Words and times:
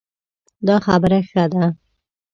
دا 0.67 0.75
خبره 0.85 1.19
ښه 1.29 1.43
ده 1.53 1.65